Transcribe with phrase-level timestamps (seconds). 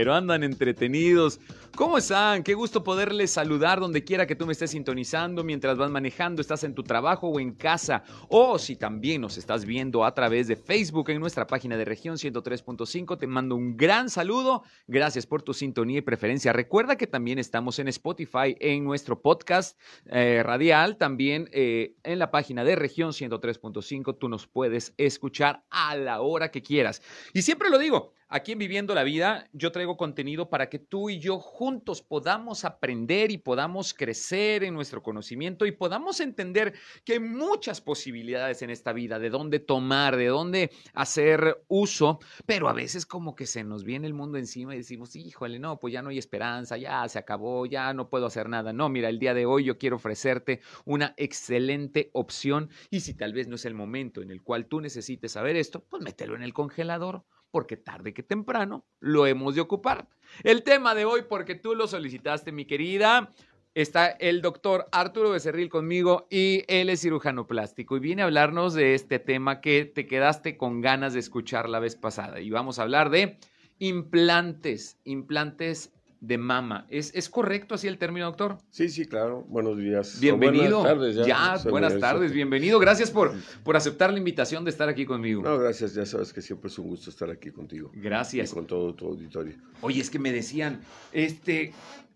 [0.00, 1.40] Pero andan entretenidos.
[1.80, 2.42] ¿Cómo están?
[2.42, 6.62] Qué gusto poderles saludar donde quiera que tú me estés sintonizando mientras vas manejando, estás
[6.62, 8.04] en tu trabajo o en casa.
[8.28, 12.16] O si también nos estás viendo a través de Facebook en nuestra página de región
[12.16, 14.62] 103.5, te mando un gran saludo.
[14.88, 16.52] Gracias por tu sintonía y preferencia.
[16.52, 22.30] Recuerda que también estamos en Spotify, en nuestro podcast eh, radial, también eh, en la
[22.30, 24.18] página de región 103.5.
[24.18, 27.00] Tú nos puedes escuchar a la hora que quieras.
[27.32, 31.10] Y siempre lo digo, Aquí en Viviendo la Vida yo traigo contenido para que tú
[31.10, 31.69] y yo juntos
[32.08, 38.62] podamos aprender y podamos crecer en nuestro conocimiento y podamos entender que hay muchas posibilidades
[38.62, 43.46] en esta vida, de dónde tomar, de dónde hacer uso, pero a veces como que
[43.46, 46.76] se nos viene el mundo encima y decimos, híjole, no, pues ya no hay esperanza,
[46.76, 48.72] ya se acabó, ya no puedo hacer nada.
[48.72, 53.32] No, mira, el día de hoy yo quiero ofrecerte una excelente opción y si tal
[53.32, 56.42] vez no es el momento en el cual tú necesites saber esto, pues mételo en
[56.42, 60.08] el congelador porque tarde que temprano lo hemos de ocupar.
[60.42, 63.32] El tema de hoy, porque tú lo solicitaste, mi querida,
[63.74, 68.74] está el doctor Arturo Becerril conmigo y él es cirujano plástico y viene a hablarnos
[68.74, 72.40] de este tema que te quedaste con ganas de escuchar la vez pasada.
[72.40, 73.38] Y vamos a hablar de
[73.78, 76.86] implantes, implantes de mama.
[76.90, 78.58] ¿Es, ¿Es correcto así el término, doctor?
[78.70, 79.44] Sí, sí, claro.
[79.48, 80.20] Buenos días.
[80.20, 80.80] Bienvenido.
[80.80, 81.26] buenas tardes.
[81.26, 82.78] Ya, buenas tardes, bienvenido.
[82.78, 83.32] Gracias por,
[83.64, 85.42] por aceptar la invitación de estar aquí conmigo.
[85.42, 85.94] No, gracias.
[85.94, 87.90] Ya sabes que siempre es un gusto estar aquí contigo.
[87.94, 88.52] Gracias.
[88.52, 89.54] Y con todo tu auditorio.
[89.80, 90.82] Oye, es que me decían,
[91.12, 91.72] este,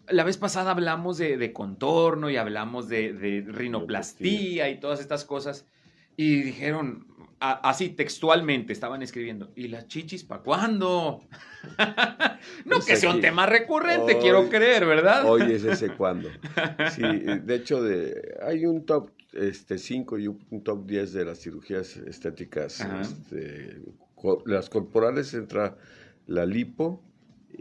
[0.09, 5.67] la vez pasada hablamos de, contorno y hablamos de, de rinoplastía y todas estas cosas.
[6.17, 7.07] Y dijeron,
[7.53, 11.23] así textualmente estaban escribiendo, ¿y las chichis para cuándo?
[12.65, 15.29] no que sea un tema recurrente, quiero creer, ¿verdad?
[15.29, 16.31] Hoy es ese cuándo.
[16.95, 21.39] Sí, de hecho, de, hay un top este, 5 y un top 10 de las
[21.41, 22.87] cirugías estéticas.
[23.01, 23.79] Este,
[24.47, 25.77] las corporales entra
[26.27, 27.03] la lipo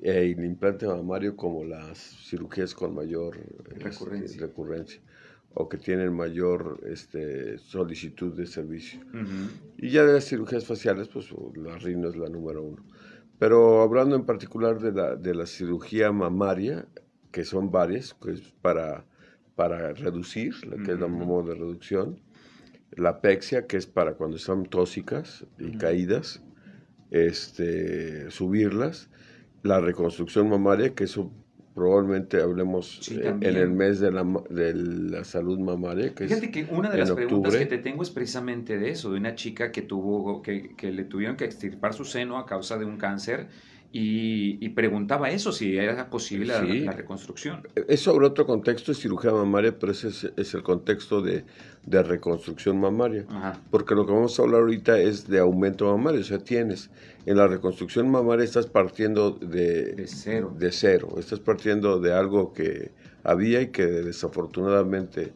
[0.01, 3.37] e el implante mamario como las cirugías con mayor
[3.75, 5.01] este, recurrencia
[5.55, 8.99] o que tienen mayor este, solicitud de servicio.
[9.77, 12.83] Y ya de las cirugías faciales, pues la rino es la número uno.
[13.39, 16.87] Pero hablando en particular de la, de la cirugía mamaria,
[17.31, 19.05] que son varias, que es para,
[19.55, 22.19] para reducir, la que es la modo de reducción,
[22.91, 26.43] la pexia, que es para cuando están tóxicas y caídas,
[27.11, 29.09] este, subirlas,
[29.63, 31.31] la reconstrucción mamaria, que eso
[31.73, 36.13] probablemente hablemos eh, en el mes de la, de la salud mamaria.
[36.13, 39.17] Que Fíjate que una de las preguntas que te tengo es precisamente de eso, de
[39.17, 42.85] una chica que tuvo, que, que le tuvieron que extirpar su seno a causa de
[42.85, 43.47] un cáncer
[43.95, 47.61] y, preguntaba eso, si era posible la, reconstrucción.
[47.87, 51.45] Es sobre otro contexto de cirugía mamaria, pero ese es, el contexto de,
[51.85, 53.25] reconstrucción mamaria.
[53.69, 56.21] Porque lo que vamos a hablar ahorita es de aumento mamario.
[56.21, 56.89] O sea, tienes,
[57.27, 60.51] en la reconstrucción mamaria estás partiendo de, de cero.
[60.57, 61.13] De cero.
[61.19, 62.89] Estás partiendo de algo que
[63.23, 65.33] había y que desafortunadamente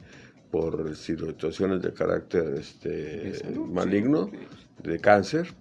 [0.50, 3.34] por situaciones de carácter este,
[3.72, 4.31] maligno,
[4.81, 5.53] de cáncer,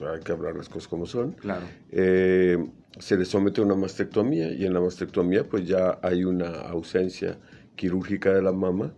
[0.00, 1.32] hay que hablar las cosas como son.
[1.32, 1.66] Claro.
[1.90, 2.58] Eh,
[2.98, 7.38] se le somete a una mastectomía y en la mastectomía pues ya hay una ausencia
[7.76, 8.92] quirúrgica de la mama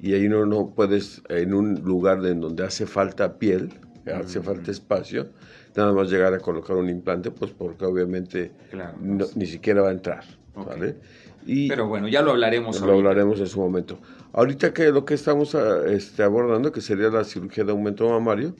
[0.00, 3.70] y ahí no, no puedes, en un lugar en donde hace falta piel,
[4.06, 5.28] hace falta espacio,
[5.76, 9.36] nada más llegar a colocar un implante, pues porque obviamente pues.
[9.36, 10.24] ni siquiera va a entrar.
[10.54, 10.96] ¿vale?
[11.46, 12.80] Y Pero bueno, ya lo hablaremos.
[12.80, 13.98] Lo hablaremos en su momento.
[14.32, 18.54] Ahorita que lo que estamos este, abordando, que sería la cirugía de aumento mamario,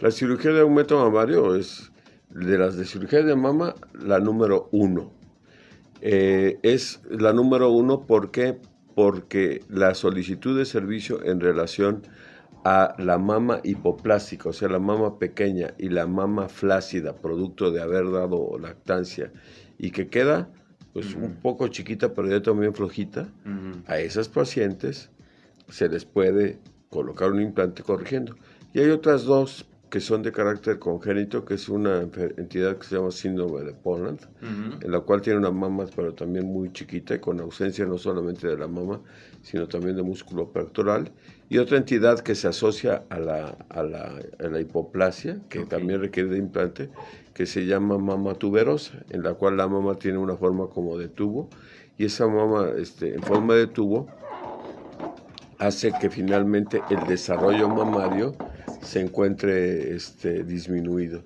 [0.00, 1.92] la cirugía de aumento mamario es
[2.30, 5.12] de las de cirugía de mama la número uno.
[6.00, 8.30] Eh, es la número uno ¿por
[8.94, 12.02] porque la solicitud de servicio en relación
[12.64, 17.82] a la mama hipoplástica, o sea, la mama pequeña y la mama flácida, producto de
[17.82, 19.32] haber dado lactancia,
[19.78, 20.50] y que queda
[20.92, 23.28] pues un poco chiquita, pero ya también flojita,
[23.86, 25.10] a esas pacientes
[25.68, 26.58] se les puede
[26.88, 28.34] colocar un implante corrigiendo.
[28.74, 32.02] Y hay otras dos que son de carácter congénito, que es una
[32.36, 36.46] entidad que se llama síndrome de Poland, en la cual tiene una mama, pero también
[36.46, 39.00] muy chiquita, y con ausencia no solamente de la mama,
[39.42, 41.10] sino también de músculo pectoral.
[41.48, 46.38] Y otra entidad que se asocia a la, a la, hipoplasia, que también requiere de
[46.38, 46.88] implante,
[47.34, 51.08] que se llama mama tuberosa, en la cual la mama tiene una forma como de
[51.08, 51.50] tubo,
[51.98, 54.06] y esa mama este, en forma de tubo
[55.58, 58.34] hace que finalmente el desarrollo mamario
[58.82, 61.22] se encuentre este, disminuido.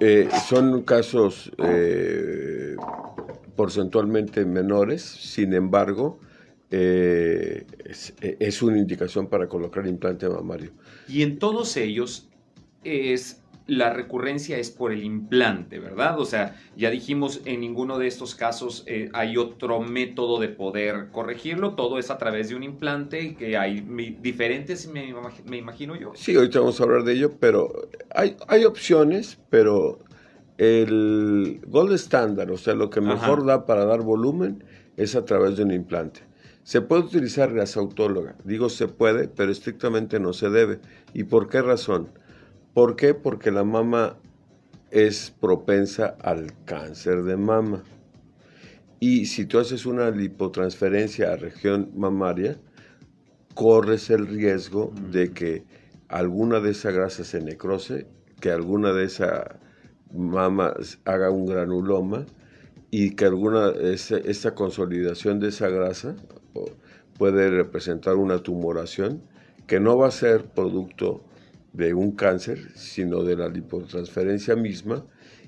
[0.00, 2.76] Eh, son casos eh,
[3.56, 6.20] porcentualmente menores, sin embargo,
[6.70, 10.72] eh, es, es, una indicación para colocar implante mamario.
[11.08, 12.28] Y en todos ellos
[12.84, 16.20] es la recurrencia es por el implante, ¿verdad?
[16.20, 21.08] O sea, ya dijimos, en ninguno de estos casos eh, hay otro método de poder
[21.10, 23.80] corregirlo, todo es a través de un implante que hay
[24.20, 25.12] diferentes, me,
[25.56, 26.12] imagino yo.
[26.14, 29.98] Sí, ahorita vamos a hablar de ello, pero hay, hay opciones, pero
[30.58, 34.62] el gold estándar, o sea, lo que mejor da para dar volumen
[34.96, 36.20] es a través de un implante.
[36.62, 40.80] Se puede utilizar grasa autóloga, digo se puede, pero estrictamente no se debe.
[41.14, 42.08] ¿Y por qué razón?
[42.76, 43.14] ¿Por qué?
[43.14, 44.18] Porque la mama
[44.90, 47.82] es propensa al cáncer de mama.
[49.00, 52.58] Y si tú haces una lipotransferencia a región mamaria,
[53.54, 55.64] corres el riesgo de que
[56.08, 58.08] alguna de esa grasa se necrose,
[58.42, 59.58] que alguna de esa
[60.12, 60.74] mama
[61.06, 62.26] haga un granuloma
[62.90, 66.14] y que alguna esa, esa consolidación de esa grasa
[67.16, 69.22] puede representar una tumoración
[69.66, 71.24] que no va a ser producto
[71.76, 75.04] de un cáncer, sino de la lipotransferencia misma,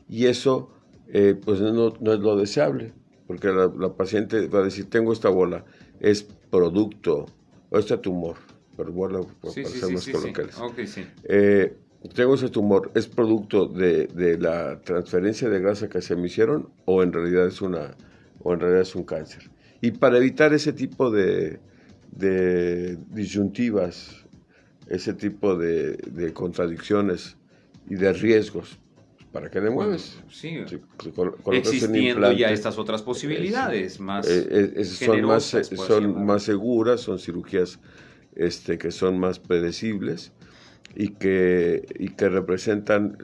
[0.09, 0.71] y eso
[1.09, 2.93] eh, pues no, es lo deseable,
[3.27, 5.65] porque la, paciente va a decir, tengo esta bola,
[6.01, 7.27] es producto,
[7.71, 8.37] o este tumor,
[8.77, 10.57] pero bola, para ser más coloquiales.
[11.25, 11.75] Eh,
[12.15, 17.03] tengo ese tumor, ¿es producto de, la transferencia de grasa que se me hicieron o
[17.03, 17.97] en realidad es una
[18.41, 19.51] o en realidad es un cáncer?
[19.81, 21.59] Y para evitar ese tipo de,
[22.13, 24.28] de disyuntivas
[24.89, 27.37] ese tipo de, contradicciones
[27.89, 28.79] y de riesgos.
[29.33, 30.19] ¿Para qué le mueves?
[30.31, 30.59] Sí,
[31.53, 37.79] existiendo ya estas otras posibilidades más eh, eh, son más son más seguras, son cirugías
[38.35, 40.33] este, que son más predecibles
[40.95, 43.19] y que, y que representan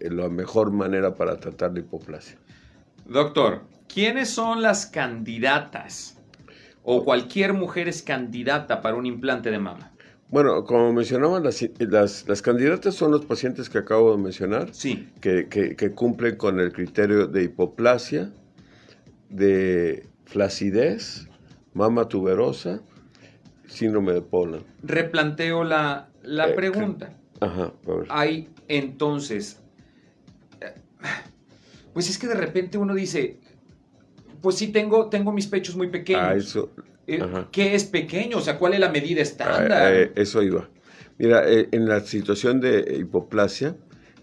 [0.00, 2.38] la mejor manera para tratar la hipoplasia.
[3.06, 3.62] Doctor,
[3.92, 6.18] ¿quiénes son las candidatas
[6.84, 9.91] o cualquier mujer es candidata para un implante de mama?
[10.32, 15.10] Bueno, como mencionaban, las, las, candidatas son los pacientes que acabo de mencionar, sí.
[15.20, 18.32] que, que, cumplen con el criterio de hipoplasia,
[19.28, 21.28] de flacidez,
[21.74, 22.80] mama tuberosa,
[23.66, 24.64] síndrome de Poland.
[24.82, 27.14] Replanteo la, la eh, pregunta.
[27.40, 28.06] Ajá, a ver.
[28.08, 29.60] Hay entonces,
[30.62, 30.72] eh,
[31.92, 33.38] pues es que de repente uno dice,
[34.40, 36.22] pues sí tengo, tengo mis pechos muy pequeños.
[36.24, 36.70] Ah, eso,
[37.06, 37.20] eh,
[37.50, 38.38] ¿Qué es pequeño?
[38.38, 39.72] O sea, ¿cuál es la medida estándar?
[39.72, 40.68] Ah, eh, eso iba.
[41.18, 43.76] Mira, eh, en la situación de hipoplasia,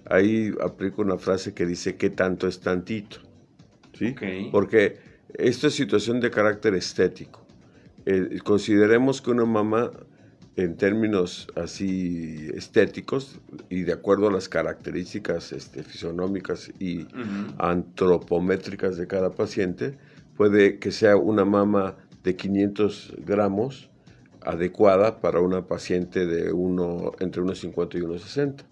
[0.05, 3.17] ahí aplico una frase que dice, ¿qué tanto es tantito?
[3.93, 4.15] ¿Sí?
[4.51, 4.97] Porque
[5.33, 7.45] esto es situación de carácter estético.
[8.43, 9.91] consideremos que una mamá,
[10.55, 13.39] en términos así estéticos
[13.69, 17.05] y de acuerdo a las características este, fisonómicas y
[17.57, 19.97] antropométricas de cada paciente,
[20.35, 23.89] puede que sea una mama de 500 gramos
[24.41, 28.63] adecuada para una paciente de uno, entre 1,50 y 1,60.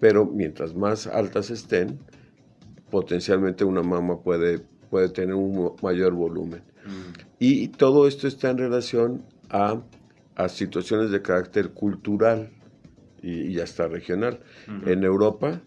[0.00, 1.98] Pero mientras más altas estén,
[2.90, 6.62] potencialmente una mama puede, puede tener un mayor volumen.
[6.84, 7.20] Mm.
[7.38, 9.82] Y todo esto está en relación a,
[10.34, 12.50] a situaciones de carácter cultural
[13.22, 14.40] y, hasta regional.
[14.86, 15.62] En Europa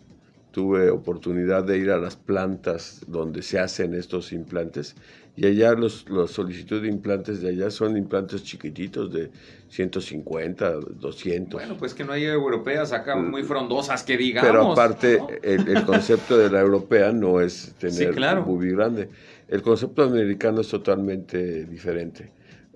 [0.51, 4.95] tuve oportunidad de ir a las plantas donde se hacen estos implantes
[5.37, 9.29] y allá los, los solicitudes de implantes de allá son implantes chiquititos de
[9.69, 11.61] 150, 200.
[11.61, 13.29] Bueno, pues que no hay europeas acá mm.
[13.29, 14.49] muy frondosas que digamos.
[14.49, 19.09] Pero aparte, el, concepto de la europea no es tener un bubi grande.
[19.47, 22.31] El concepto americano es totalmente diferente.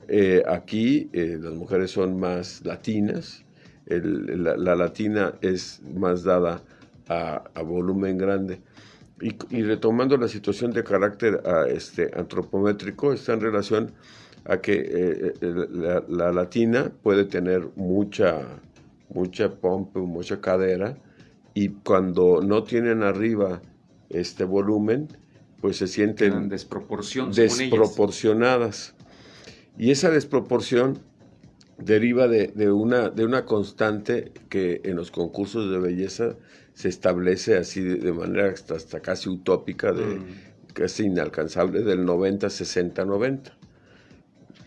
[0.08, 3.44] Eh, aquí eh, las mujeres son más latinas,
[3.88, 6.62] la, latina es más dada
[7.12, 8.62] a, a volumen grande
[9.22, 13.92] y, retomando la situación de carácter ah, este, antropométrico, está en relación
[14.46, 18.42] a que eh, eh, la, latina puede tener mucha,
[19.10, 20.98] mucha pompa, mucha cadera,
[21.54, 23.62] y cuando no tienen arriba
[24.10, 25.10] este volumen,
[25.60, 28.96] pues se sienten desproporción, desproporcionadas.
[29.78, 31.00] Y esa desproporción
[31.78, 36.36] deriva de, una, de una constante que en los concursos de belleza
[36.74, 40.84] se establece así de, manera hasta, casi utópica, de, mm.
[40.84, 43.58] es inalcanzable, del 90, 60, 90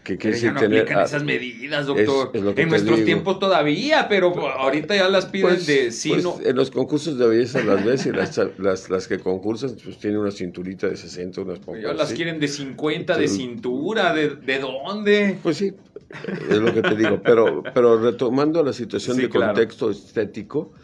[0.05, 2.31] que quiere decir no tener esas medidas, doctor.
[2.35, 6.71] en nuestros tiempos todavía, pero ahorita ya las piden pues, de sí, pues, En los
[6.71, 10.89] concursos de belleza las ves y las, las, las, que concursan, pues tienen una cinturita
[10.89, 11.83] de 60, unas pocas.
[11.83, 15.39] Ya las quieren de 50, de cintura, de, ¿de dónde?
[15.43, 15.73] Pues sí,
[16.51, 17.21] es lo que te digo.
[17.25, 20.75] Pero, pero retomando la situación de contexto estético,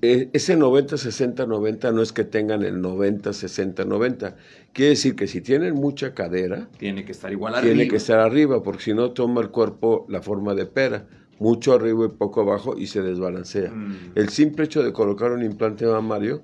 [0.00, 4.36] ese 90, 60, 90 no es que tengan el 90, 60, 90.
[4.72, 7.74] Quiere decir que si tienen mucha cadera, tiene que estar igual arriba.
[7.74, 11.06] Tiene que estar arriba, porque si no toma el cuerpo la forma de pera,
[11.38, 13.70] mucho arriba y poco abajo y se desbalancea.
[13.70, 14.12] Mm.
[14.16, 16.42] El simple hecho de colocar un implante mamario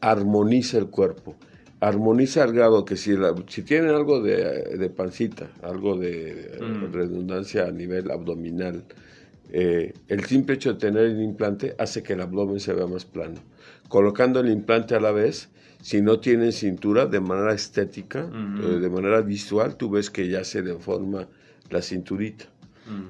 [0.00, 1.36] armoniza el cuerpo.
[1.80, 3.14] Armoniza al grado que si,
[3.48, 6.92] si tienen algo de, pancita, algo de mm.
[6.92, 8.84] redundancia a nivel abdominal,
[9.54, 13.04] eh, el simple hecho de tener el implante hace que el abdomen se vea más
[13.04, 13.40] plano.
[13.88, 15.50] Colocando el implante a la vez,
[15.82, 18.30] si no tienen cintura, de manera estética,
[18.62, 21.28] eh, de manera visual, tú ves que ya se deforma
[21.70, 22.46] la cinturita.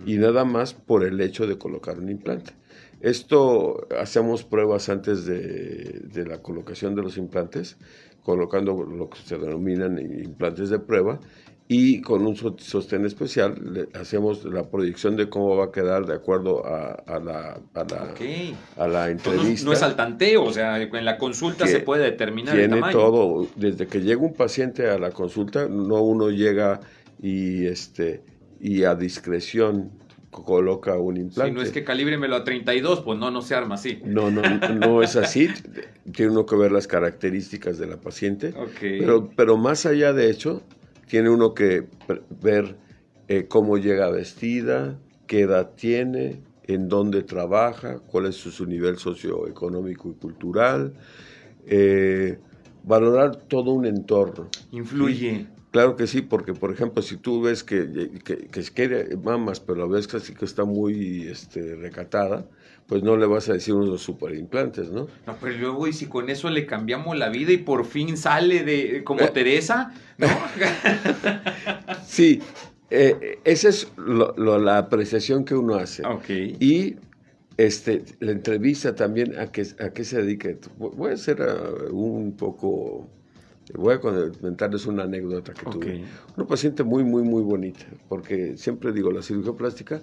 [0.05, 2.53] Y nada más por el hecho de colocar un implante.
[3.01, 7.79] Esto hacemos pruebas antes de, de la colocación de los implantes,
[8.23, 11.21] colocando lo que se denominan implantes de prueba,
[11.75, 16.13] y con un sostén especial le hacemos la proyección de cómo va a quedar de
[16.13, 18.15] acuerdo a, la, a, la,
[18.77, 19.65] a la entrevista.
[19.65, 22.93] no, es al tanteo, o sea, en la consulta se puede determinar tiene el tamaño.
[22.93, 26.81] todo, desde que llega un paciente a la consulta, no uno llega
[27.23, 28.23] y, este,
[28.61, 29.93] y a discreción
[30.31, 31.53] coloca un implante.
[31.53, 33.99] Si no es que calíbremelo a 32, pues no, no se arma así.
[34.05, 34.43] No, no,
[34.75, 35.49] no es así.
[36.15, 38.53] Tiene uno que ver las características de la paciente.
[38.79, 40.63] Pero, pero más allá de hecho,
[41.13, 41.89] tiene uno que
[42.41, 42.75] ver
[43.29, 50.09] eh, cómo llega vestida, qué edad tiene, en dónde trabaja, cuál es su, nivel socioeconómico
[50.09, 50.95] y cultural,
[51.67, 52.39] eh,
[52.85, 54.49] valorar todo un entorno.
[54.71, 55.49] Influye.
[55.71, 59.81] Claro que sí, porque por ejemplo, si tú ves que, que, que quiere mamas, pero
[59.81, 62.47] la ves casi que está muy este, recatada,
[62.93, 65.09] pues no le vas a decir unos super implantes, ¿no?
[65.27, 68.65] No, pero luego, y si con eso le cambiamos la vida y por fin sale
[68.65, 69.31] de como eh.
[69.33, 70.27] Teresa, ¿no?
[72.07, 72.43] sí,
[72.91, 73.91] eh, esa es
[74.37, 76.05] la apreciación que uno hace.
[76.07, 76.55] Okay.
[76.61, 76.97] Y
[77.57, 80.59] este, la entrevista también a qué, a qué se dedique.
[80.77, 83.09] Voy a hacer uh, un poco,
[83.73, 86.05] voy a comentarles una anécdota que tuve.
[86.37, 90.03] Una paciente muy, muy, muy bonita, porque siempre digo, la cirugía plástica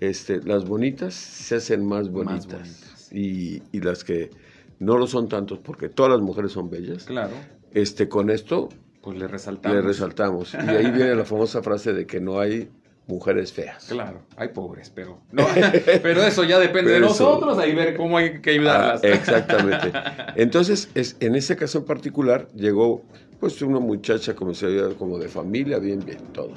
[0.00, 3.10] este, las bonitas se hacen más bonitas.
[3.12, 4.30] Y, las que
[4.78, 7.04] no lo son tantos, porque todas las mujeres son bellas.
[7.04, 7.32] Claro.
[7.72, 8.68] Este, con esto.
[9.02, 9.76] Pues le resaltamos.
[9.76, 10.54] Le resaltamos.
[10.54, 12.68] Y ahí viene la famosa frase de que no hay
[13.08, 13.86] mujeres feas.
[13.88, 15.18] Claro, hay pobres, pero
[16.02, 19.00] pero eso ya depende de nosotros, ahí ver cómo hay que ayudarlas.
[19.02, 19.92] Ah, exactamente.
[20.36, 23.02] Entonces, es, en ese caso en particular, llegó
[23.40, 26.52] pues una muchacha como se como de familia, bien, bien, todo.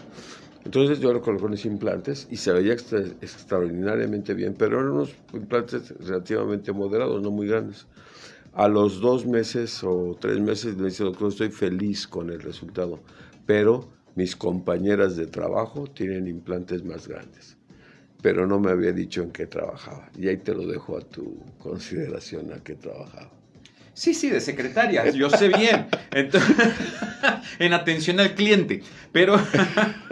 [0.64, 5.94] Entonces yo le coloqué unos implantes y se veía extraordinariamente bien, pero eran unos implantes
[6.00, 7.88] relativamente moderados, no muy grandes.
[8.54, 13.00] A los dos meses o tres meses me dice, doctor, estoy feliz con el resultado,
[13.46, 17.58] pero mis compañeras de trabajo tienen implantes más grandes.
[18.22, 20.12] Pero no me había dicho en qué trabajaba.
[20.16, 23.41] Y ahí te lo dejo a tu consideración a qué trabajaba.
[24.02, 25.86] Sí, sí, de secretaria, yo sé bien.
[27.60, 28.82] en atención al cliente,
[29.12, 29.36] pero...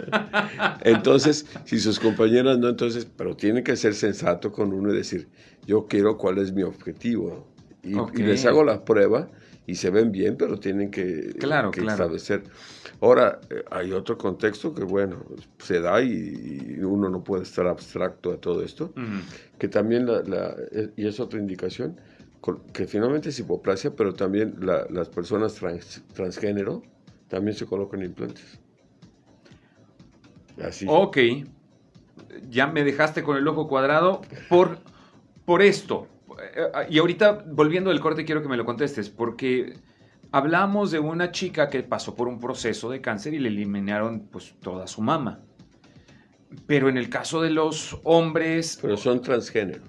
[0.82, 5.26] entonces, si sus compañeras no, entonces, pero tiene que ser sensato con uno y decir,
[5.66, 7.48] yo quiero cuál es mi objetivo.
[7.82, 9.28] Y, les hago la prueba
[9.66, 12.44] y se ven bien, pero tienen que, claro, establecer.
[13.00, 15.24] Ahora, eh, hay otro contexto que, bueno,
[15.58, 18.94] se da y, uno no puede estar abstracto a todo esto,
[19.58, 21.98] que también, la, eh, y es otra indicación,
[22.72, 25.60] que finalmente es hipoplasia, pero también las personas
[26.14, 26.82] transgénero
[27.28, 28.58] también se colocan implantes.
[30.62, 30.86] Así.
[30.88, 31.18] Ok,
[32.48, 34.78] ya me dejaste con el ojo cuadrado por,
[35.44, 36.08] por esto.
[36.88, 39.74] Y ahorita, volviendo del corte, quiero que me lo contestes, porque
[40.32, 44.54] hablamos de una chica que pasó por un proceso de cáncer y le eliminaron pues
[44.60, 45.40] toda su mama.
[46.66, 48.78] Pero en el caso de los hombres...
[48.80, 49.84] Pero son transgénero.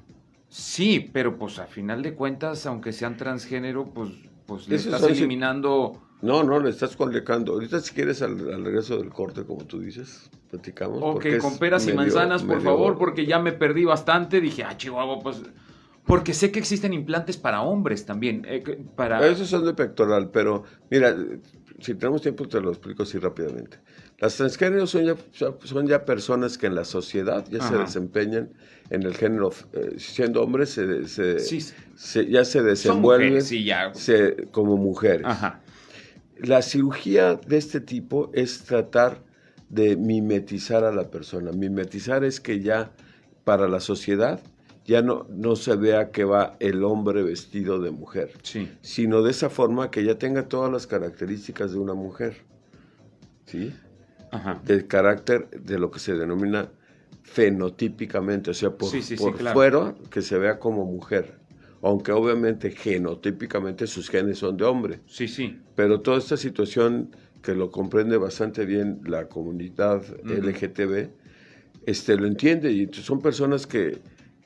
[0.51, 4.09] Sí, pero pues a final de cuentas, aunque sean transgénero, pues,
[4.45, 6.01] pues le estás eliminando...
[6.21, 7.53] No, no, le estás colocando.
[7.53, 10.99] Ahorita si quieres al, regreso del corte, como tú dices, platicamos.
[11.01, 14.41] Ok, con peras y manzanas, por favor, porque ya me perdí bastante.
[14.41, 15.41] Dije, ah, Chihuahua, pues...
[16.05, 18.45] Porque sé que existen implantes para hombres también.
[18.45, 18.61] Eh,
[18.97, 19.25] para...
[19.25, 21.15] Esos son de pectoral, pero mira,
[21.79, 23.79] si tenemos tiempo te lo explico así rápidamente.
[24.21, 25.15] Las transgéneros son ya,
[25.63, 28.51] son ya personas que en la sociedad ya se desempeñan
[28.91, 33.41] en el género, eh, siendo hombres, se, ya se desenvuelven
[34.51, 35.25] como mujeres.
[36.37, 39.23] La cirugía de este tipo es tratar
[39.69, 41.51] de mimetizar a la persona.
[41.51, 42.91] Mimetizar es que ya
[43.43, 44.39] para la sociedad
[44.85, 48.33] ya no, no se vea que va el hombre vestido de mujer,
[48.81, 52.37] sino de esa forma que ya tenga todas las características de una mujer,
[53.45, 53.73] ¿sí?
[54.63, 56.69] Del carácter de lo que se denomina
[57.23, 58.89] fenotípicamente, o sea, por,
[59.53, 61.39] fuera que se vea como mujer.
[61.81, 64.99] Aunque obviamente genotípicamente sus genes son de hombre.
[65.07, 65.59] Sí, sí.
[65.75, 71.09] Pero toda esta situación que lo comprende bastante bien la comunidad LGTB,
[71.85, 73.99] este, lo entiende y son personas que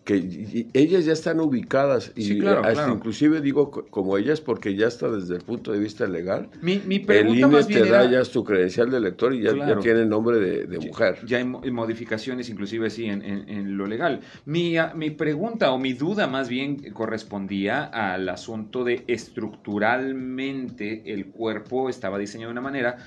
[0.05, 5.37] que ellas ya están ubicadas y hasta inclusive digo como ellas porque ya está desde
[5.37, 6.47] el punto de vista legal.
[6.61, 10.37] Mi, mi pregunta el te da ya tu credencial de lector y ya, tiene nombre
[10.37, 11.17] de, mujer.
[11.25, 14.21] Ya hay modificaciones inclusive sí en, lo legal.
[14.45, 21.89] Mi, mi pregunta o mi duda más bien correspondía al asunto de estructuralmente el cuerpo
[21.89, 22.97] estaba diseñado de una manera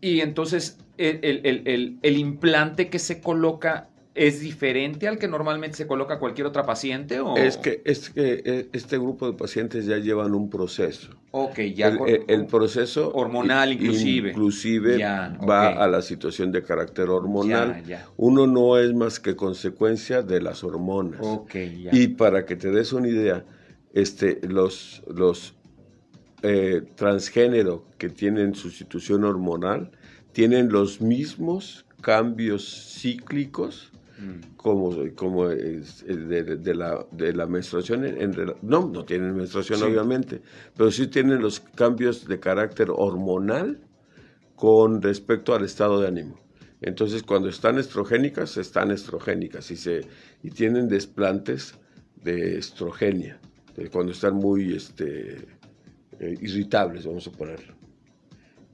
[0.00, 6.18] y entonces el, el implante que se coloca ¿Es diferente al que normalmente se coloca
[6.18, 7.20] cualquier otra paciente?
[7.20, 7.36] O?
[7.36, 11.10] Es, que, es que eh, este grupo de pacientes ya llevan un proceso.
[11.32, 11.94] Ok, ya.
[12.26, 13.12] El, proceso.
[13.12, 14.30] Hormonal, inclusive.
[14.30, 17.82] Inclusive va a la situación de carácter hormonal.
[18.16, 21.20] Uno no es más que consecuencia de las hormonas.
[21.22, 21.90] Ok, ya.
[21.92, 23.44] Y para que te des una idea,
[23.92, 25.54] este, los, los
[26.42, 29.90] eh, transgénero que tienen sustitución hormonal
[30.32, 33.92] tienen los mismos cambios cíclicos
[34.56, 38.04] como, como es, de, la, de la menstruación.
[38.04, 40.42] En, no, no tienen menstruación obviamente,
[40.76, 43.80] pero sí tienen los cambios de carácter hormonal
[44.54, 46.40] con respecto al estado de ánimo.
[46.80, 50.02] Entonces, cuando están estrogénicas, están estrogénicas y, se,
[50.42, 51.74] y tienen desplantes
[52.22, 53.38] de estrogenia,
[53.92, 55.36] cuando están muy este,
[56.18, 57.74] eh, irritables, vamos a ponerlo.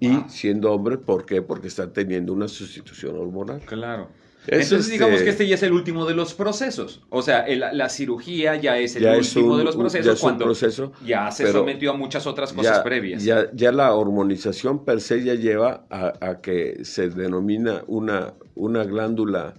[0.01, 1.43] Y siendo hombre, ¿por qué?
[1.43, 3.61] Porque están teniendo una sustitución hormonal.
[3.61, 4.11] Claro.
[4.47, 7.03] Entonces digamos que este ya es el último de los procesos.
[7.11, 11.51] O sea, la cirugía ya es el último de los procesos cuando proceso, ya se
[11.51, 13.25] sometió a muchas otras cosas previas.
[13.25, 19.55] Ya, ya, la hormonización per se ya lleva a, que se denomina una, una glándula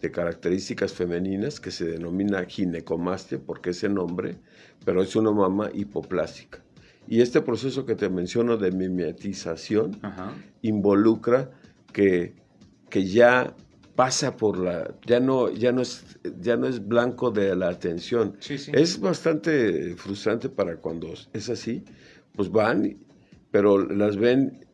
[0.00, 4.36] de características femeninas que se denomina ginecomastia, porque ese nombre,
[4.84, 6.62] pero es una mama hipoplásica.
[7.06, 10.00] Y este proceso que te menciono de mimetización
[10.62, 11.50] involucra
[11.92, 12.34] que,
[12.88, 13.54] que ya
[13.94, 18.36] pasa por la ya no ya no es ya no es blanco de la atención.
[18.48, 21.84] Es bastante frustrante para cuando es así
[22.34, 22.96] pues van
[23.50, 24.66] pero las ven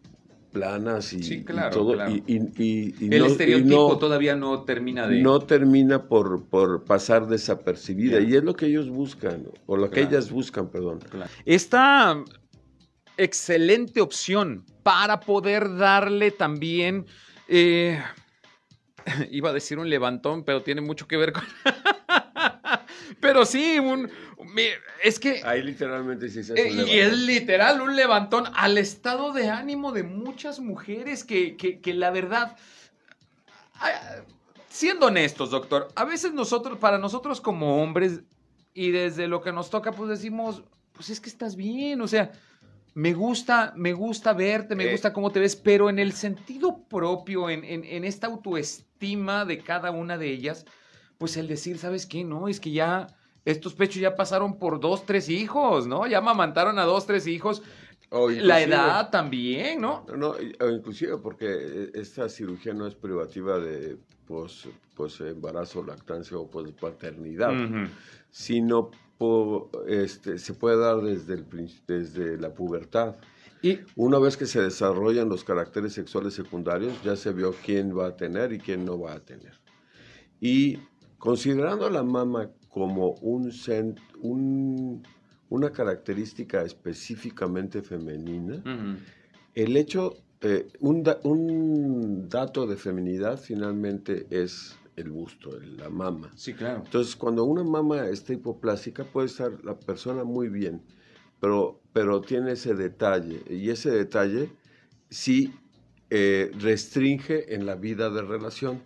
[0.53, 1.95] planas y, todo
[2.27, 8.45] Y, el estereotipo todavía no termina de no termina por, por pasar desapercibida y es
[8.45, 11.01] lo que ellos buscan o lo que ellas buscan perdón.
[11.45, 12.23] Esta
[13.17, 17.05] excelente opción para poder darle también
[17.49, 18.01] eh,
[19.31, 21.45] iba a decir un levantón, pero tiene mucho que ver con...
[23.21, 24.11] pero sí, un...
[25.03, 25.43] Es que...
[25.45, 29.93] Ahí literalmente sí se hace un Y es literal un levantón al estado de ánimo
[29.93, 32.57] de muchas mujeres que, que, la verdad...
[34.69, 38.21] Siendo honestos, doctor, a veces nosotros, para nosotros como hombres,
[38.75, 42.33] y desde lo que nos toca, pues decimos, pues es que estás bien, o sea,
[42.99, 44.91] me gusta, me gusta verte, me eh.
[44.91, 49.93] gusta cómo te ves, pero en el sentido propio, en, en, esta autoestima de cada
[49.93, 50.67] una de ellas,
[51.17, 52.25] pues el decir, ¿sabes qué?
[52.25, 53.07] No, es que ya
[53.45, 56.09] estos pechos ya pasaron por dos, tres hijos, ¿no?
[56.09, 57.63] Ya mamantaron a dos, tres hijos.
[58.11, 60.05] la edad también, ¿no?
[60.17, 60.35] No,
[60.69, 67.53] inclusive porque esta cirugía no es privativa de pues, pues embarazo, lactancia o pues paternidad,
[68.33, 68.91] sino
[69.87, 71.47] este, se puede dar desde, el,
[71.87, 73.17] desde la pubertad.
[73.63, 78.09] Y una vez que se desarrollan los caracteres sexuales secundarios, ya se vio quién va
[78.09, 79.55] a tener y quién no va a tener.
[80.41, 80.79] Y
[81.19, 83.53] considerando a la mama como un,
[84.21, 85.03] un
[85.51, 88.63] una característica específicamente femenina,
[89.55, 96.31] el hecho, eh, un, un dato de feminidad finalmente es el busto, la mama.
[96.35, 96.83] Sí, claro.
[96.85, 100.83] Entonces, cuando una mama está hipoplásica, puede estar la persona muy bien,
[101.41, 104.51] pero, pero tiene ese detalle, y ese detalle
[105.09, 105.55] sí
[106.11, 108.83] eh, restringe en la vida de relación.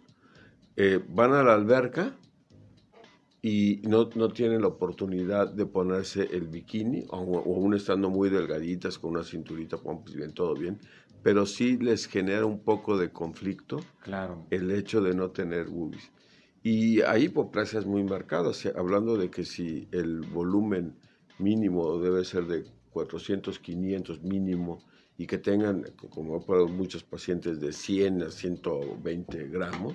[0.76, 2.16] Eh, van a la alberca
[3.42, 8.98] y no, no, tienen la oportunidad de ponerse el bikini, o, aún estando muy delgaditas
[8.98, 10.78] con una cinturita, pues bien, todo bien,
[11.22, 14.46] pero sí les genera un poco de conflicto claro.
[14.50, 16.10] el hecho de no tener boobies.
[16.62, 20.94] Y hay hipoplasias muy marcadas, hablando de que si el volumen
[21.38, 24.80] mínimo debe ser de 400, 500 mínimo,
[25.18, 29.94] y que tengan, como para muchos pacientes, de 100 a 120 gramos,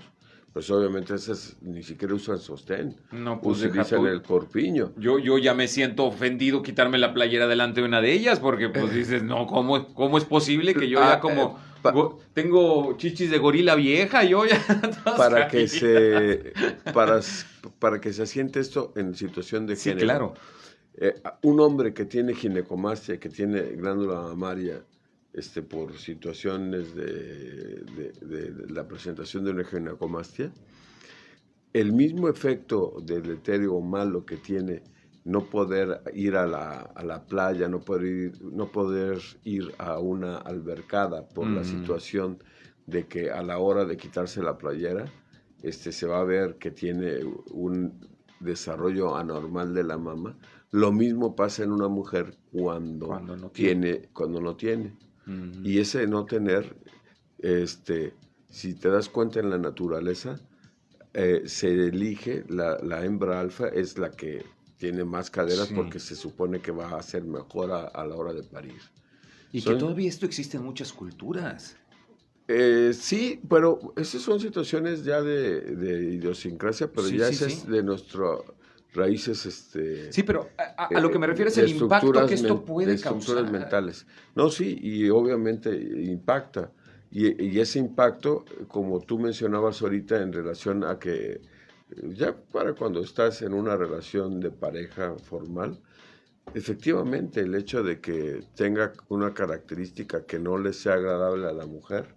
[0.54, 2.96] pues obviamente esas ni siquiera usan sostén.
[3.12, 4.94] No, pues utilizan el corpiño.
[4.98, 8.70] Yo, yo ya me siento ofendido quitarme la playera delante de una de ellas, porque
[8.70, 13.30] pues dices, no, ¿cómo, cómo es posible que yo ya ah, como eh, tengo chichis
[13.30, 14.60] de gorila vieja, yo ya
[15.18, 16.54] para que se
[16.94, 17.20] para,
[17.80, 20.34] para que se asiente esto en situación de sí, claro.
[21.00, 24.82] Eh, un hombre que tiene ginecomastia, que tiene glándula mamaria,
[25.34, 27.84] este, por situaciones de,
[28.70, 30.52] la presentación de una ginecomastia,
[31.74, 34.82] el mismo efecto deleterio o malo que tiene
[35.26, 41.28] no poder ir a la, playa, no poder, ir, no poder ir a una albercada
[41.28, 41.66] por la mm.
[41.66, 42.44] situación
[42.86, 45.06] de que a la hora de quitarse la playera,
[45.62, 47.20] este, se va a ver que tiene
[47.52, 48.00] un
[48.40, 50.38] desarrollo anormal de la mama.
[50.72, 54.96] Lo mismo pasa en una mujer cuando, no tiene, cuando no tiene.
[55.64, 56.76] Y ese no tener,
[57.40, 58.14] este,
[58.50, 60.40] si te das cuenta en la naturaleza,
[61.14, 64.46] eh, se elige, la, hembra alfa es la que
[64.78, 68.44] tiene más caderas porque se supone que va a ser mejor a, la hora de
[68.44, 68.80] parir.
[69.52, 71.76] Y que todavía esto existe en muchas culturas.
[72.48, 78.56] Eh, sí, pero esas son situaciones ya de, idiosincrasia, pero ya es de nuestro
[78.94, 82.94] raíces este sí pero a, lo que me refiero es el impacto que esto puede
[82.94, 83.52] estructuras causar.
[83.52, 86.72] mentales no sí y obviamente impacta
[87.10, 91.42] y, ese impacto como tú mencionabas ahorita en relación a que
[92.04, 95.80] ya para cuando estás en una relación de pareja formal
[96.54, 101.66] efectivamente el hecho de que tenga una característica que no le sea agradable a la
[101.66, 102.08] mujer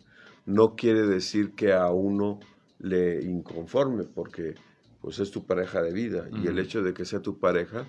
[0.47, 2.41] no quiere decir que a uno
[2.79, 4.55] le inconforme porque
[5.01, 6.29] pues es tu pareja de vida.
[6.43, 7.87] Y el hecho de que sea tu pareja,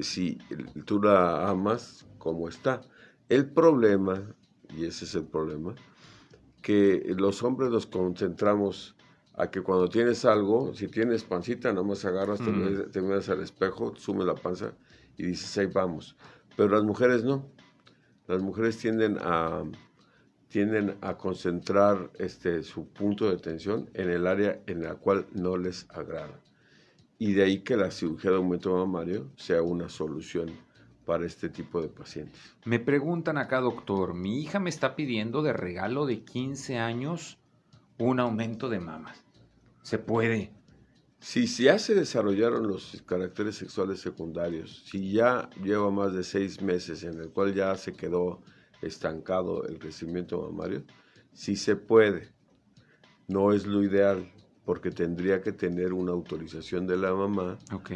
[0.00, 0.38] si
[0.84, 2.82] tú la amas como está.
[3.28, 4.22] El problema,
[4.70, 5.74] y ese es el problema,
[6.62, 8.96] que los hombres nos concentramos
[9.34, 13.94] a que cuando tienes algo, si tienes pancita, nada más agarras, te, miras al espejo,
[13.96, 14.72] sumes la panza
[15.16, 16.16] y dices, ahí vamos.
[16.56, 17.46] Pero las mujeres no.
[18.26, 19.64] Las mujeres tienden a,
[20.54, 25.56] tienden a concentrar este, su punto de atención en el área en la cual no
[25.56, 26.38] les agrada.
[27.18, 30.52] Y de ahí que la cirugía de aumento mamario sea una solución
[31.04, 32.40] para este tipo de pacientes.
[32.66, 37.36] Me preguntan acá, doctor, mi hija me está pidiendo de regalo de 15 años
[37.98, 39.24] un aumento de mamas.
[39.82, 40.52] ¿Se puede?
[41.18, 47.02] Si ya se desarrollaron los caracteres sexuales secundarios, si ya lleva más de seis meses
[47.02, 48.40] en el cual ya se quedó
[48.86, 50.84] estancado el crecimiento mamario,
[51.32, 52.32] sí se puede.
[53.26, 54.30] No es lo ideal,
[54.64, 57.58] porque tendría que tener una autorización de la mamá.
[57.72, 57.90] Ok.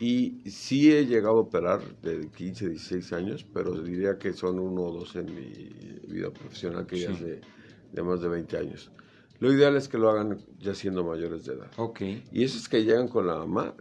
[0.00, 4.82] Y sí he llegado a operar de 15, 16 años, pero diría que son uno
[4.82, 8.90] o dos en mi vida profesional que ya es de, más de 20 años.
[9.40, 11.70] Lo ideal es que lo hagan ya siendo mayores de edad.
[11.76, 12.00] Ok.
[12.32, 13.74] Y eso es que llegan con la mamá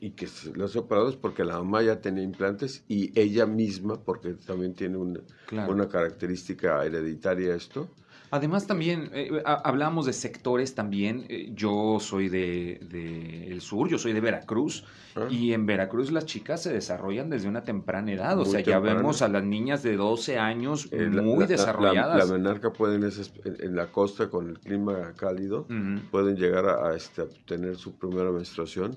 [0.00, 4.74] y que los operados porque la mamá ya tenía implantes y ella misma, porque también
[4.74, 5.20] tiene una,
[5.68, 7.88] una característica hereditaria esto,
[8.30, 11.24] Además también eh, hablamos de sectores también.
[11.28, 14.84] Eh, yo soy de, el sur, yo soy de Veracruz
[15.16, 15.28] ah.
[15.30, 18.38] y en Veracruz las chicas se desarrollan desde una temprana edad.
[18.38, 22.18] o sea, ya vemos a las niñas de 12 años eh, muy desarrolladas.
[22.18, 23.02] La, la, menarca pueden
[23.44, 25.66] en, la costa con el clima cálido
[26.10, 28.96] pueden llegar a, este, tener su primera menstruación.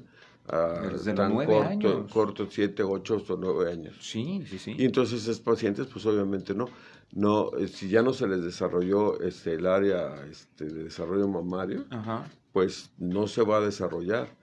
[0.91, 2.12] Desde tan los corto, años.
[2.12, 3.95] corto, 7, 8 o 9 años.
[4.01, 4.75] Sí, sí, sí.
[4.77, 6.67] Y entonces esos pacientes, pues obviamente no
[7.13, 11.86] no, eh, si ya no se les desarrolló este, el área este, de desarrollo mamario,
[12.54, 14.36] pues no se va a desarrollar.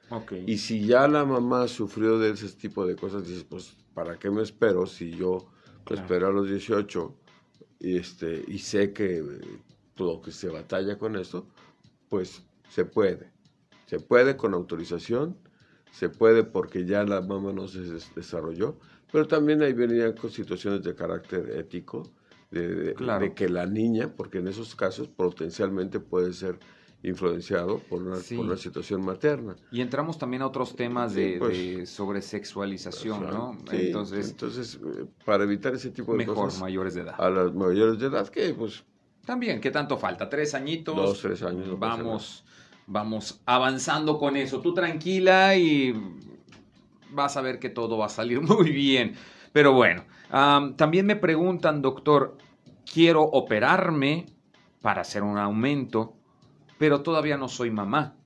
[0.46, 4.30] Y si ya la mamá sufrió de ese tipo de cosas, dices, pues, ¿para qué
[4.30, 5.50] me espero si yo
[5.90, 7.14] espero a los 18
[7.80, 9.22] y, este, y sé que
[9.94, 11.46] todo que se batalla con esto?
[12.08, 13.30] Pues se puede.
[13.87, 15.38] Se puede con autorización,
[15.90, 17.81] se puede porque ya la mamá no se
[18.14, 18.79] desarrolló,
[19.11, 22.11] pero también ahí venían con situaciones de carácter ético
[22.51, 26.59] de, que la niña, porque en esos casos potencialmente puede ser
[27.03, 29.55] influenciado por una, por una situación materna.
[29.70, 33.57] Y entramos también a otros temas de, pues, sobre sexualización, ¿no?
[33.70, 37.14] entonces, entonces, eh, para evitar ese tipo de mejor, mayores de edad.
[37.18, 38.85] A las mayores de edad, que pues...
[39.24, 40.29] También, ¿qué tanto falta?
[40.29, 40.96] ¿Tres añitos?
[40.96, 41.79] Dos, tres años.
[41.79, 42.44] vamos,
[42.88, 44.61] vamos avanzando con eso.
[44.61, 45.94] Tú tranquila y
[47.11, 49.14] vas a ver que todo va a salir muy bien.
[49.53, 50.05] Pero bueno,
[50.77, 52.37] también me preguntan, doctor,
[52.92, 54.27] quiero operarme
[54.83, 56.16] para hacer un aumento,
[56.79, 58.16] pero todavía no soy mamá.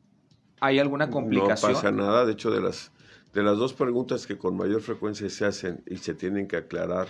[0.60, 1.72] ¿Hay alguna complicación?
[1.72, 2.92] No pasa nada, de hecho de las
[3.32, 7.08] de las dos preguntas que con mayor frecuencia se hacen y se tienen que aclarar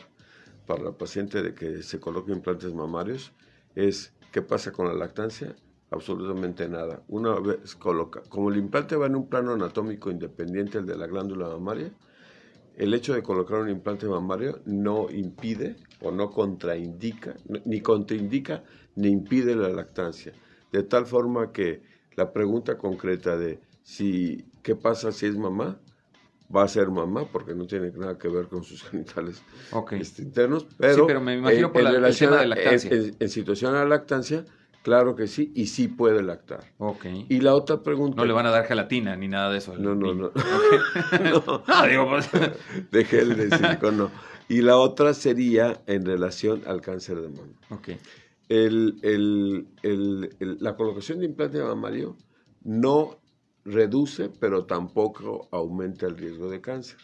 [0.66, 3.32] para la paciente de que se coloque implantes mamarios
[3.74, 5.56] es ¿qué pasa con la lactancia?
[5.92, 7.02] Absolutamente nada.
[7.08, 11.06] Una vez coloca, como el implante va en un plano anatómico independiente el de la
[11.06, 11.92] glándula mamaria,
[12.76, 18.64] el hecho de colocar un implante mamario no impide o no contraindica, ni contraindica
[18.96, 20.32] ni impide la lactancia.
[20.72, 21.82] De tal forma que
[22.16, 25.78] la pregunta concreta de si qué pasa si es mamá
[26.54, 29.42] va a ser mamá porque no tiene nada que ver con sus genitales
[29.92, 30.66] este, internos.
[30.78, 32.90] Pero, sí, pero me imagino por la, el tema de lactancia.
[32.92, 34.44] En, situación de lactancia,
[34.82, 36.72] claro que sí, y sí puede lactar.
[36.78, 37.06] Ok.
[37.28, 38.16] Y la otra pregunta...
[38.16, 39.76] No le van a dar gelatina ni nada de eso.
[39.76, 40.30] No, no, no.
[41.24, 41.62] no.
[41.88, 42.30] digo, pues...
[42.90, 44.10] De gel de silicón, no.
[44.48, 47.52] Y la otra sería en relación al cáncer de mama.
[47.70, 47.90] Ok.
[48.48, 52.16] El, el, el, la colocación de implante mamario
[52.62, 53.18] no
[53.64, 56.98] reduce, pero tampoco aumenta el riesgo de cáncer.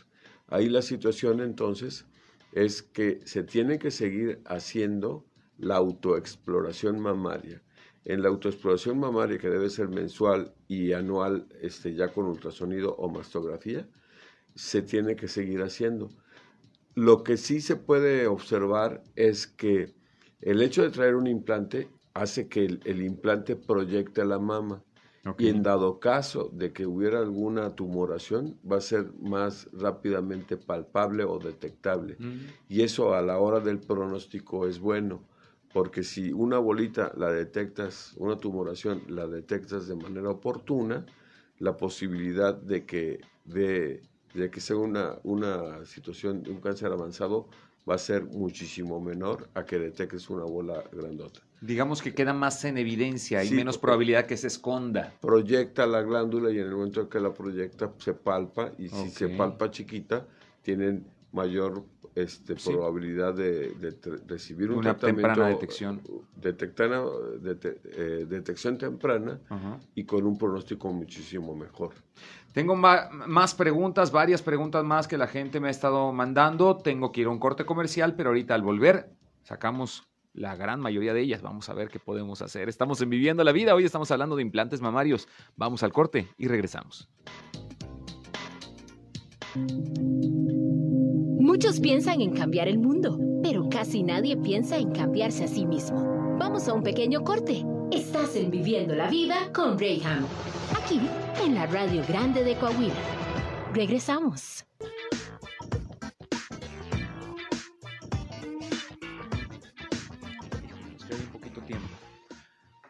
[0.49, 2.07] Ahí la situación entonces
[2.53, 5.25] es que se tiene que seguir haciendo
[5.59, 7.63] la autoexploración mamaria.
[8.09, 13.11] En la autoexploración mamaria, que debe ser mensual y anual, este, ya con ultrasonido o
[13.11, 13.87] mastografía,
[14.55, 16.09] se tiene que seguir haciendo.
[16.95, 19.95] Lo que sí se puede observar es que
[20.41, 24.83] el hecho de traer un implante hace que el, el implante proyecte la mama.
[25.37, 31.25] Y en dado caso de que hubiera alguna tumoración, va a ser más rápidamente palpable
[31.25, 32.17] o detectable.
[32.19, 32.39] Mm.
[32.71, 35.21] Y eso a la hora del pronóstico es bueno,
[35.73, 41.05] porque si una bolita la detectas, una tumoración la detectas de manera oportuna,
[41.59, 44.03] la posibilidad de que, de,
[44.35, 47.49] de que sea una, una situación de un cáncer avanzado
[47.89, 51.41] va a ser muchísimo menor a que detectes una bola grandota.
[51.61, 55.13] Digamos que queda más en evidencia y menos probabilidad que se esconda.
[55.21, 59.29] Proyecta la glándula y en el momento que la proyecta se palpa y si se
[59.29, 60.27] palpa chiquita
[60.63, 63.75] tienen mayor este, probabilidad de,
[64.27, 66.01] recibir un una temprana detección.
[66.37, 69.41] Detectar, eh, detección temprana
[69.95, 71.95] y con un pronóstico muchísimo mejor.
[72.53, 76.77] Tengo más preguntas, varias preguntas más que la gente me ha estado mandando.
[76.77, 79.11] Tengo que ir a un corte comercial, pero ahorita al volver
[79.43, 81.43] sacamos la gran mayoría de ellas.
[81.43, 82.69] Vamos a ver qué podemos hacer.
[82.69, 83.75] Estamos en Viviendo la Vida.
[83.75, 85.29] Hoy estamos hablando de implantes mamarios.
[85.57, 87.09] Vamos al corte y regresamos.
[91.49, 96.37] Muchos piensan en cambiar el mundo, pero casi nadie piensa en cambiarse a sí mismo.
[96.39, 97.65] Vamos a un pequeño corte.
[97.91, 100.27] Estás en Viviendo la Vida con Rayham,
[100.77, 101.01] aquí
[101.43, 102.93] en la Radio Grande de Coahuila.
[103.73, 104.67] Regresamos.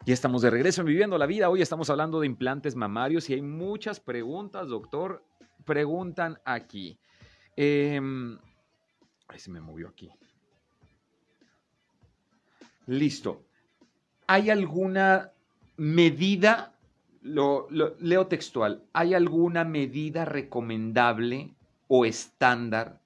[0.05, 1.49] Ya estamos de regreso en Viviendo la Vida.
[1.49, 5.25] Hoy estamos hablando de implantes mamarios y hay muchas preguntas, doctor.
[5.65, 6.99] Preguntan aquí.
[7.57, 8.01] Eh,
[9.29, 10.11] ay, se me movió aquí.
[12.87, 13.45] Listo.
[14.27, 15.33] ¿Hay alguna
[15.77, 16.75] medida,
[17.23, 17.69] lo,
[18.01, 21.55] leo textual, ¿hay alguna medida recomendable
[21.87, 23.01] o estándar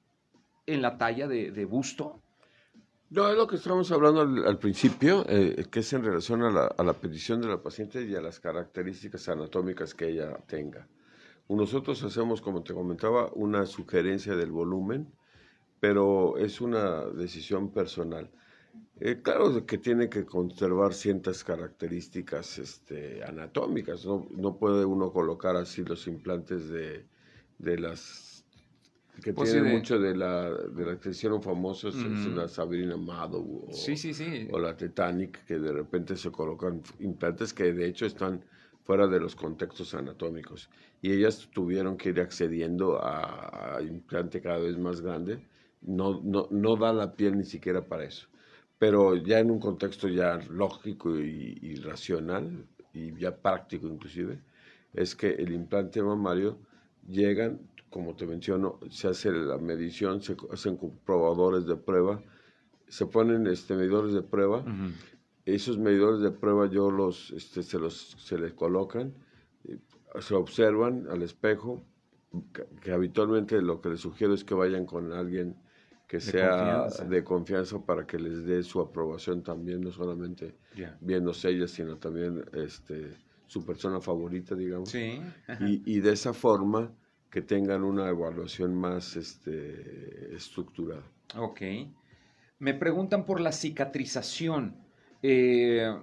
[0.67, 2.23] en la talla de busto?
[3.13, 6.65] No, es lo que estábamos hablando al, principio, eh, que es en relación a la,
[6.65, 10.89] a la, petición de la paciente y a las características anatómicas que ella tenga.
[11.47, 15.13] Nosotros hacemos, como te comentaba, una sugerencia del volumen,
[15.83, 18.31] pero es una decisión personal.
[19.01, 24.29] Eh, claro que tiene que conservar ciertas características este, anatómicas, ¿no?
[24.31, 27.05] no puede uno colocar así los implantes de,
[27.59, 28.45] de las
[29.25, 33.41] que pues tiene mucho de la, de la que hicieron famosos, es la Sabrina Amado
[33.41, 33.69] o,
[34.53, 38.45] o la Titanic, que de repente se colocan implantes que de hecho están
[38.85, 40.71] fuera de los contextos anatómicos.
[41.01, 45.41] Y ellas tuvieron que ir accediendo a, implante cada vez más grande.
[45.83, 48.29] No, no, no da la piel ni siquiera para eso.
[48.79, 54.41] Pero ya en un contexto ya lógico y, y racional, y ya práctico inclusive,
[54.93, 56.59] es que el implante mamario
[57.09, 62.23] llegan, como te menciono, se hace la medición, se hacen probadores de prueba,
[62.89, 64.65] se ponen este, medidores de prueba.
[65.45, 69.15] Esos medidores de prueba yo los, este, se, los, se les colocan,
[70.21, 71.83] se observan al espejo,
[72.83, 75.57] que, habitualmente lo que les sugiero es que vayan con alguien
[76.13, 80.55] que sea de confianza para que les dé su aprobación también, no solamente
[81.01, 83.15] viéndose ellas, sino también este,
[83.47, 84.91] su persona favorita, digamos.
[84.91, 85.23] Sí.
[85.61, 86.93] y, y, de esa forma
[87.31, 91.03] que tengan una evaluación más este, estructurada.
[91.35, 91.63] Ok.
[92.59, 94.77] Me preguntan por la cicatrización.
[95.23, 95.97] Eh,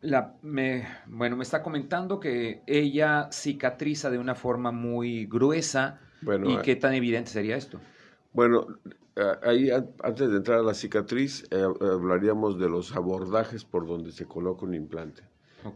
[0.00, 6.00] la, me, bueno, me está comentando que ella cicatriza de una forma muy gruesa.
[6.22, 7.78] ¿Y qué tan evidente sería esto?
[8.32, 8.66] Bueno,
[9.42, 14.26] ahí antes de entrar a la cicatriz, eh, hablaríamos de los abordajes por donde se
[14.26, 15.22] coloca un implante.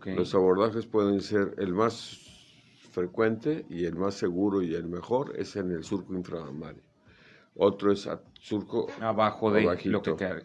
[0.05, 2.18] Los abordajes pueden ser el más
[2.90, 6.83] frecuente y el más seguro y el mejor es en el surco inframario.
[7.55, 8.09] Otro es
[8.40, 10.42] surco abajo de lo que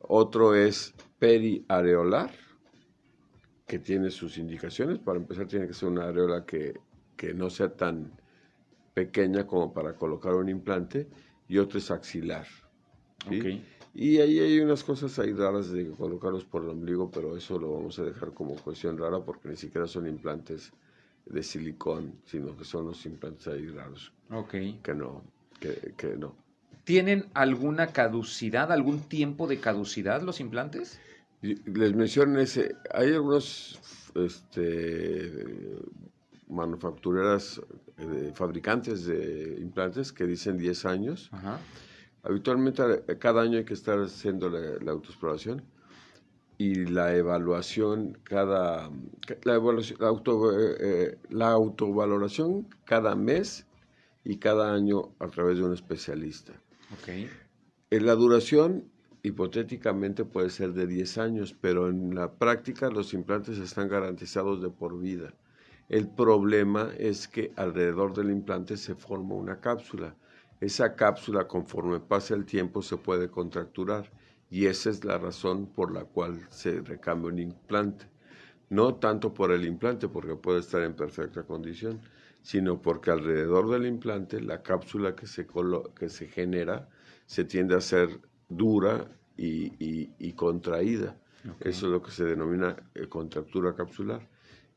[0.00, 2.30] Otro es periareolar
[3.66, 4.98] que tiene sus indicaciones.
[4.98, 6.74] Para empezar, tiene que ser una areola que,
[7.34, 8.12] no sea tan
[8.92, 11.08] pequeña como para colocar un implante,
[11.48, 12.46] y otro es axilar.
[13.94, 17.72] Y ahí hay unas cosas ahí raras de colocarlos por el ombligo, pero eso lo
[17.72, 20.72] vamos a dejar como cuestión rara porque ni siquiera son implantes
[21.26, 24.12] de silicón, sino que son los implantes ahí raros.
[24.82, 25.22] Que no,
[25.60, 26.34] que, que no.
[26.84, 31.00] ¿Tienen alguna caducidad, algún tiempo de caducidad los implantes?
[31.40, 33.80] Les menciono ese, hay algunos
[34.14, 35.30] este,
[36.54, 37.60] manufactureras,
[37.98, 41.30] eh, fabricantes de implantes que dicen 10 años.
[42.22, 45.62] Habitualmente eh, cada año hay que estar haciendo la, autoexploración
[46.56, 48.90] y la evaluación cada
[49.42, 53.66] la, evaluación, auto, eh, la autovaloración cada mes
[54.24, 56.52] y cada año a través de un especialista.
[57.00, 57.28] Okay.
[57.90, 58.84] En la duración
[59.24, 64.68] hipotéticamente puede ser de 10 años, pero en la práctica los implantes están garantizados de
[64.68, 65.32] por vida.
[65.88, 70.14] El problema es que alrededor del implante se forma una cápsula.
[70.60, 74.10] Esa cápsula conforme pasa el tiempo se puede contracturar
[74.50, 78.06] y esa es la razón por la cual se recambia un implante.
[78.70, 82.00] No tanto por el implante, porque puede estar en perfecta condición,
[82.40, 85.46] sino porque alrededor del implante la cápsula que se,
[85.98, 86.88] que se genera
[87.26, 91.16] se tiende a ser dura y, contraída.
[91.60, 94.26] Eso es lo que se denomina eh, contractura capsular.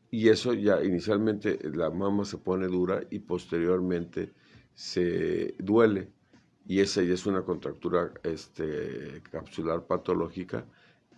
[0.10, 4.34] Y eso ya inicialmente la mama se pone dura y posteriormente
[4.74, 6.12] se duele.
[6.65, 10.65] Y esa ya es una contractura este, capsular patológica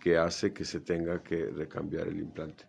[0.00, 2.64] que hace que se tenga que recambiar el implante.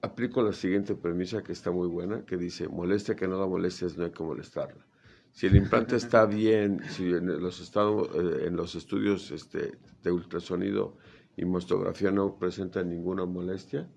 [0.00, 3.96] Aplico la siguiente premisa que está muy buena, que dice, molestia que no da molestias,
[3.96, 4.86] no hay que molestarla.
[5.32, 10.12] Si el implante está bien, si en los, estados, eh, en los estudios este, de
[10.12, 10.96] ultrasonido
[11.36, 13.88] y mastografía no presenta ninguna molestia,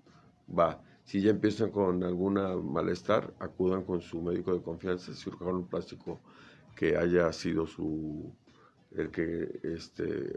[0.48, 0.82] va.
[1.04, 6.20] Si ya empiezan con alguna malestar, acudan con su médico de confianza, cirujano plástico
[6.76, 8.32] que haya sido su
[8.96, 10.32] el que este,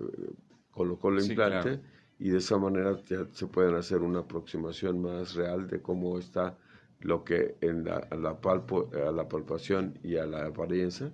[0.72, 1.82] colocó el implante
[2.20, 6.58] y de esa manera ya se pueden hacer una aproximación más real de cómo está
[7.02, 11.12] lo que en la, la, palpo, a la palpación y a la apariencia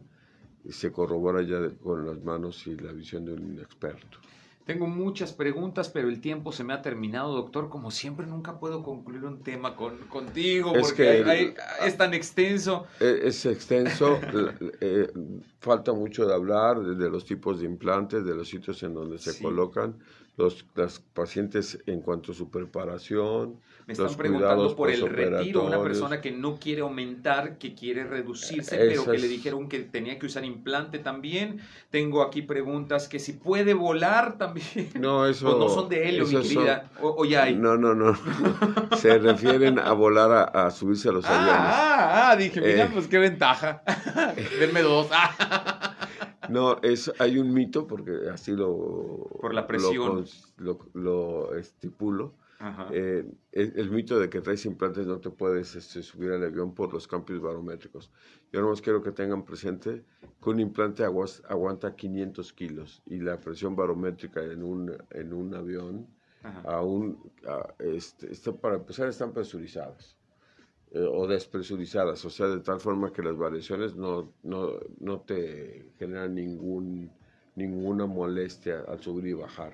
[0.70, 4.20] se corrobora ya con las manos y la visión de un experto.
[4.66, 7.70] Tengo muchas preguntas, pero el tiempo se me ha terminado, doctor.
[7.70, 12.86] Como siempre, nunca puedo concluir un tema con, contigo porque es tan extenso.
[13.00, 14.20] E, es, extenso,
[14.82, 15.12] eh,
[15.60, 19.42] falta mucho de hablar de, los tipos de implantes, de los sitios en donde se
[19.42, 19.98] colocan,
[20.38, 25.82] los las pacientes en cuanto a su preparación, me están preguntando por el retiro, una
[25.82, 30.28] persona que no quiere aumentar, que quiere reducirse, pero que le dijeron que tenía que
[30.28, 31.60] usar implante también.
[31.90, 34.92] Tengo aquí preguntas que si puede volar también.
[35.00, 35.58] No, eso.
[35.58, 36.90] no son de helio, mi querida.
[37.02, 37.56] o, ya hay.
[37.56, 38.18] No, no, no.
[38.98, 41.62] Se refieren a volar a, subirse a los ah, aviones.
[41.66, 42.90] Ah, ah, dije, mira, eh.
[42.94, 43.84] pues qué ventaja.
[44.60, 45.08] Denme dos.
[46.52, 49.28] No, es, hay un mito, porque así lo...
[49.40, 50.26] Por la presión.
[50.58, 52.36] Lo, lo estipulo,
[52.92, 56.94] eh, el, mito de que traes implantes no te puedes este, subir al avión por
[56.94, 58.12] los cambios barométricos.
[58.52, 60.04] Yo más quiero que tengan presente
[60.42, 66.08] que un implante aguanta 500 kilos y la presión barométrica en un, en un avión,
[66.66, 67.32] aún,
[67.80, 70.18] este, este, para empezar, están presurizadas.
[70.94, 75.86] Eh, o despresurizadas, o sea, de tal forma que las variaciones no, no, no te
[75.98, 77.10] generan ningún,
[77.56, 79.74] ninguna molestia al subir y bajar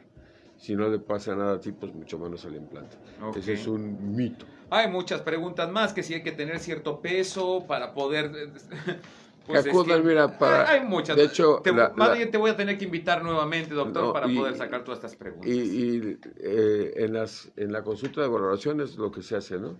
[0.57, 2.97] si no le pasa nada a ti, pues mucho menos al implante.
[3.35, 4.45] Ese es un mito.
[4.69, 8.31] Hay muchas preguntas más, que si hay que tener cierto peso para poder...
[9.47, 9.65] Pues
[10.03, 10.69] mira, para...
[10.69, 11.15] Hay muchas.
[11.15, 14.97] De hecho, te, te voy a tener que invitar nuevamente, doctor, para poder sacar todas
[14.97, 15.49] estas preguntas.
[15.49, 19.79] Y, eh, en, las, en la consulta de valoración es lo que se hace, ¿no?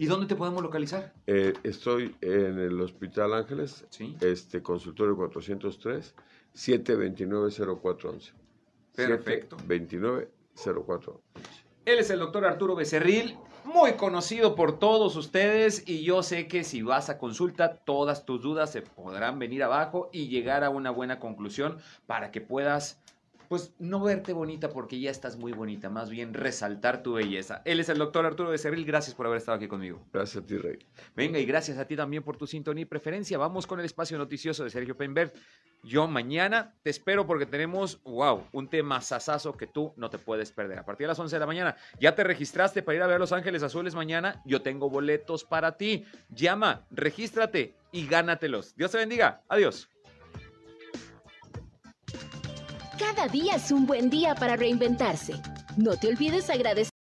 [0.00, 1.12] ¿Y dónde te podemos localizar?
[1.26, 4.16] Eh, estoy en el Hospital Ángeles, ¿Sí?
[4.20, 6.14] este consultorio 403,
[6.54, 8.32] 729-0411.
[8.94, 9.56] Perfecto.
[9.56, 11.20] 2904.
[11.84, 16.62] Él es el doctor Arturo Becerril, muy conocido por todos ustedes y yo sé que
[16.62, 20.92] si vas a consulta, todas tus dudas se podrán venir abajo y llegar a una
[20.92, 23.00] buena conclusión para que puedas
[23.48, 27.62] pues no verte bonita porque ya estás muy bonita, más bien resaltar tu belleza.
[27.64, 30.06] Él es el doctor Arturo Becerril, gracias por haber estado aquí conmigo.
[30.12, 30.78] Gracias a ti, Rey.
[31.16, 33.38] Venga, y gracias a ti también por tu sintonía y preferencia.
[33.38, 35.34] Vamos con el espacio noticioso de Sergio Penbert.
[35.82, 40.52] Yo mañana te espero porque tenemos, wow, un tema sasazo que tú no te puedes
[40.52, 40.78] perder.
[40.78, 43.20] A partir de las 11 de la mañana, ya te registraste para ir a ver
[43.20, 44.42] Los Ángeles Azules mañana.
[44.44, 46.04] Yo tengo boletos para ti.
[46.28, 48.74] Llama, regístrate y gánatelos.
[48.74, 49.42] Dios te bendiga.
[49.48, 49.88] Adiós.
[52.98, 55.34] Cada día es un buen día para reinventarse.
[55.76, 56.90] No te olvides agradecer.